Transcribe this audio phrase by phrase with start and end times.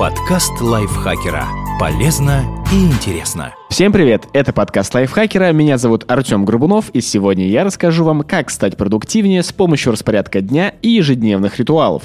[0.00, 1.46] Подкаст лайфхакера.
[1.78, 3.54] Полезно и интересно.
[3.68, 4.28] Всем привет!
[4.32, 5.52] Это подкаст лайфхакера.
[5.52, 10.40] Меня зовут Артем Грубунов, и сегодня я расскажу вам, как стать продуктивнее с помощью распорядка
[10.40, 12.04] дня и ежедневных ритуалов.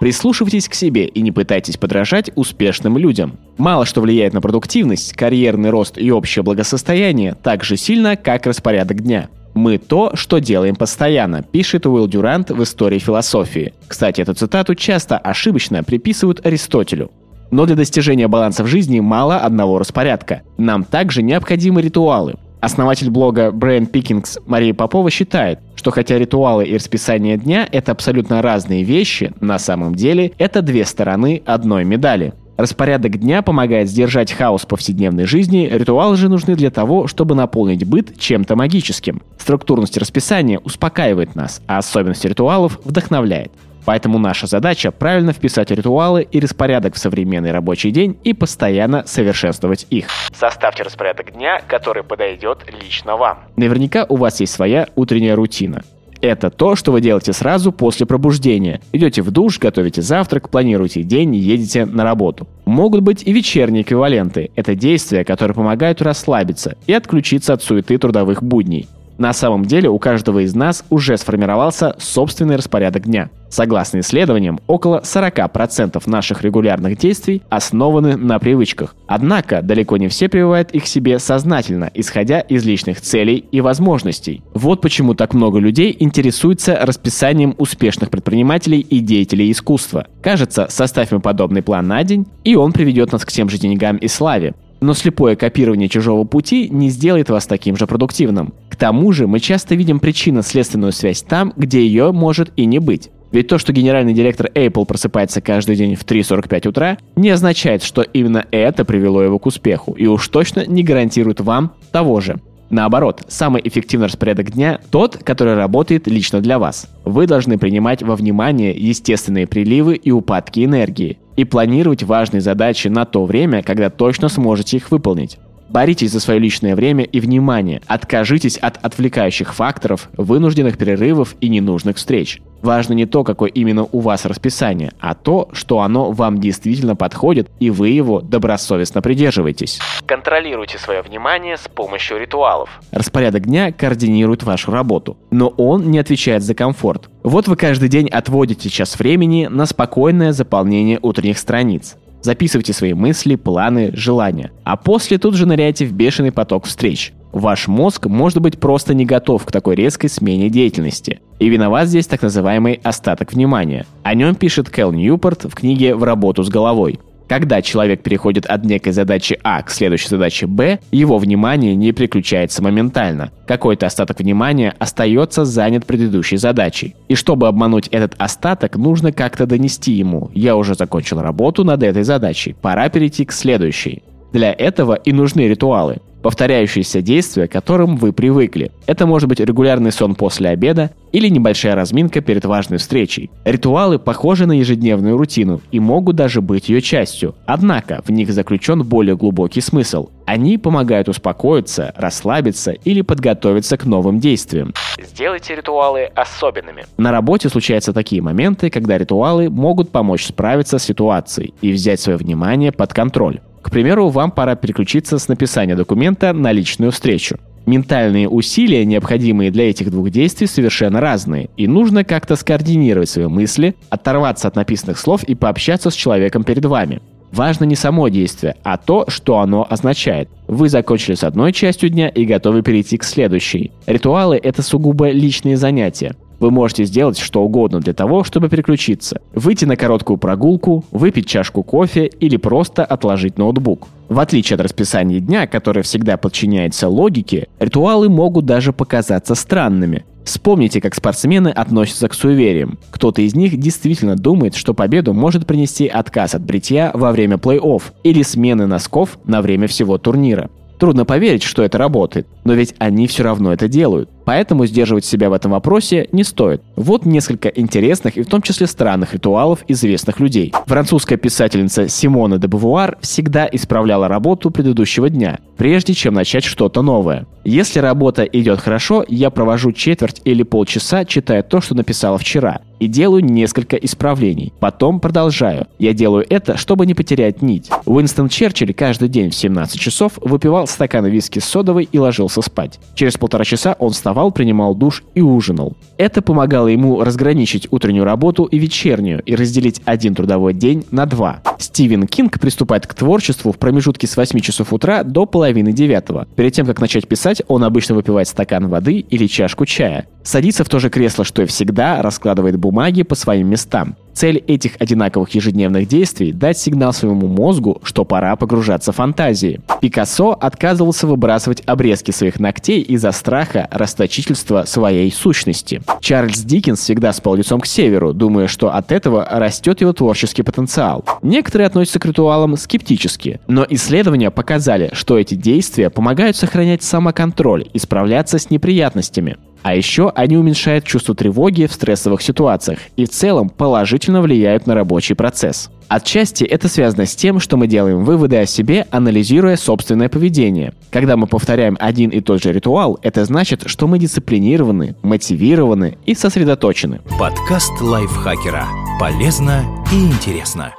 [0.00, 3.38] Прислушивайтесь к себе и не пытайтесь подражать успешным людям.
[3.56, 9.00] Мало что влияет на продуктивность, карьерный рост и общее благосостояние так же сильно, как распорядок
[9.00, 9.28] дня.
[9.58, 13.74] «Мы то, что делаем постоянно», пишет Уилл Дюрант в «Истории философии».
[13.88, 17.10] Кстати, эту цитату часто ошибочно приписывают Аристотелю.
[17.50, 20.42] Но для достижения баланса в жизни мало одного распорядка.
[20.58, 22.36] Нам также необходимы ритуалы.
[22.60, 28.42] Основатель блога Brain Pickings Мария Попова считает, что хотя ритуалы и расписание дня– это абсолютно
[28.42, 32.32] разные вещи, на самом деле это две стороны одной медали.
[32.58, 38.18] Распорядок дня помогает сдержать хаос повседневной жизни, ритуалы же нужны для того, чтобы наполнить быт
[38.18, 39.22] чем-то магическим.
[39.38, 43.52] Структурность расписания успокаивает нас, а особенность ритуалов вдохновляет.
[43.84, 49.86] Поэтому наша задача правильно вписать ритуалы и распорядок в современный рабочий день и постоянно совершенствовать
[49.90, 50.08] их.
[50.36, 53.38] Составьте распорядок дня, который подойдет лично вам.
[53.54, 55.84] Наверняка у вас есть своя утренняя рутина.
[56.20, 58.80] Это то, что вы делаете сразу после пробуждения.
[58.92, 62.48] Идете в душ, готовите завтрак, планируете день едете на работу.
[62.64, 64.50] Могут быть и вечерние эквиваленты.
[64.56, 68.88] Это действия, которые помогают расслабиться и отключиться от суеты трудовых будней.
[69.16, 73.30] На самом деле у каждого из нас уже сформировался собственный распорядок дня.
[73.50, 78.94] Согласно исследованиям, около 40% наших регулярных действий основаны на привычках.
[79.06, 84.42] Однако далеко не все прививают их себе сознательно, исходя из личных целей и возможностей.
[84.54, 90.06] Вот почему так много людей интересуются расписанием успешных предпринимателей и деятелей искусства.
[90.22, 94.08] Кажется, составим подобный план на день, и он приведет нас к тем же деньгам и
[94.08, 94.54] славе.
[94.80, 98.54] Но слепое копирование чужого пути не сделает вас таким же продуктивным.
[98.68, 103.10] К тому же мы часто видим причинно-следственную связь там, где ее может и не быть.
[103.30, 108.02] Ведь то, что генеральный директор Apple просыпается каждый день в 3.45 утра, не означает, что
[108.02, 112.40] именно это привело его к успеху, и уж точно не гарантирует вам того же.
[112.70, 116.86] Наоборот, самый эффективный распорядок дня– тот, который работает лично для вас.
[117.04, 123.06] Вы должны принимать во внимание естественные приливы и упадки энергии и планировать важные задачи на
[123.06, 125.38] то время, когда точно сможете их выполнить.
[125.68, 127.82] Боритесь за свое личное время и внимание.
[127.86, 132.40] Откажитесь от отвлекающих факторов, вынужденных перерывов и ненужных встреч.
[132.62, 137.48] Важно не то, какое именно у вас расписание, а то, что оно вам действительно подходит
[137.60, 139.78] и вы его добросовестно придерживаетесь.
[140.06, 142.80] Контролируйте свое внимание с помощью ритуалов.
[142.90, 147.08] Распорядок дня координирует вашу работу, но он не отвечает за комфорт.
[147.22, 151.96] Вот вы каждый день отводите час времени на спокойное заполнение утренних страниц.
[152.22, 154.50] Записывайте свои мысли, планы, желания.
[154.64, 157.12] А после тут же ныряйте в бешеный поток встреч.
[157.32, 161.20] Ваш мозг может быть просто не готов к такой резкой смене деятельности.
[161.38, 163.86] И виноват здесь так называемый остаток внимания.
[164.02, 166.98] О нем пишет Кэл Ньюпорт в книге «В работу с головой».
[167.28, 172.62] Когда человек переходит от некой задачи А к следующей задаче Б, его внимание не переключается
[172.62, 173.30] моментально.
[173.46, 176.96] Какой-то остаток внимания остается занят предыдущей задачей.
[177.08, 182.02] И чтобы обмануть этот остаток, нужно как-то донести ему «я уже закончил работу над этой
[182.02, 184.02] задачей, пора перейти к следующей».
[184.32, 188.72] Для этого и нужны ритуалы повторяющиеся действия, к которым вы привыкли.
[188.86, 193.30] Это может быть регулярный сон после обеда или небольшая разминка перед важной встречей.
[193.44, 197.34] Ритуалы похожи на ежедневную рутину и могут даже быть ее частью.
[197.46, 200.08] Однако в них заключен более глубокий смысл.
[200.26, 204.74] Они помогают успокоиться, расслабиться или подготовиться к новым действиям.
[205.02, 206.84] Сделайте ритуалы особенными.
[206.98, 212.18] На работе случаются такие моменты, когда ритуалы могут помочь справиться с ситуацией и взять свое
[212.18, 213.40] внимание под контроль.
[213.68, 217.36] К примеру, вам пора переключиться с написания документа на личную встречу.
[217.66, 223.74] Ментальные усилия, необходимые для этих двух действий, совершенно разные, и нужно как-то скоординировать свои мысли,
[223.90, 227.02] оторваться от написанных слов и пообщаться с человеком перед вами.
[227.30, 230.30] Важно не само действие, а то, что оно означает.
[230.46, 233.72] Вы закончили с одной частью дня и готовы перейти к следующей.
[233.86, 236.16] Ритуалы– это сугубо личные занятия.
[236.40, 239.20] Вы можете сделать что угодно для того, чтобы переключиться.
[239.32, 243.88] Выйти на короткую прогулку, выпить чашку кофе или просто отложить ноутбук.
[244.08, 250.04] В отличие от расписания дня, которое всегда подчиняется логике, ритуалы могут даже показаться странными.
[250.24, 252.78] Вспомните, как спортсмены относятся к суевериям.
[252.90, 257.82] Кто-то из них действительно думает, что победу может принести отказ от бритья во время плей-офф
[258.04, 260.50] или смены носков на время всего турнира.
[260.78, 264.10] Трудно поверить, что это работает, но ведь они все равно это делают.
[264.28, 266.60] Поэтому сдерживать себя в этом вопросе не стоит.
[266.76, 270.52] Вот несколько интересных и в том числе странных ритуалов известных людей.
[270.66, 277.26] Французская писательница Симона де Бавуар всегда исправляла работу предыдущего дня, прежде чем начать что-то новое.
[277.42, 282.86] Если работа идет хорошо, я провожу четверть или полчаса, читая то, что написала вчера и
[282.86, 284.52] делаю несколько исправлений.
[284.60, 285.66] Потом продолжаю.
[285.78, 287.70] Я делаю это, чтобы не потерять нить.
[287.86, 292.78] Уинстон Черчилль каждый день в 17 часов выпивал стакан виски с содовой и ложился спать.
[292.94, 295.76] Через полтора часа он вставал, принимал душ и ужинал.
[295.96, 301.40] Это помогало ему разграничить утреннюю работу и вечернюю и разделить один трудовой день на два.
[301.58, 306.26] Стивен Кинг приступает к творчеству в промежутке с 8 часов утра до половины девятого.
[306.34, 310.06] Перед тем, как начать писать, он обычно выпивает стакан воды или чашку чая.
[310.24, 313.96] Садится в то же кресло, что и всегда, раскладывает бумаги по своим местам.
[314.18, 319.60] Цель этих одинаковых ежедневных действий– дать сигнал своему мозгу, что пора погружаться в фантазии.
[319.80, 325.82] Пикассо отказывался выбрасывать обрезки своих ногтей из-за страха расточительства своей сущности.
[326.00, 331.04] Чарльз Диккенс всегда спал лицом к северу, думая, что от этого растет его творческий потенциал.
[331.22, 337.78] Некоторые относятся к ритуалам скептически, но исследования показали, что эти действия помогают сохранять самоконтроль и
[337.78, 339.36] справляться с неприятностями.
[339.62, 344.74] А еще они уменьшают чувство тревоги в стрессовых ситуациях и в целом положительно влияют на
[344.74, 345.70] рабочий процесс.
[345.88, 350.74] Отчасти это связано с тем, что мы делаем выводы о себе, анализируя собственное поведение.
[350.90, 356.14] Когда мы повторяем один и тот же ритуал, это значит, что мы дисциплинированы, мотивированы и
[356.14, 357.00] сосредоточены.
[357.18, 358.66] Подкаст лайфхакера.
[359.00, 360.74] Полезно и интересно.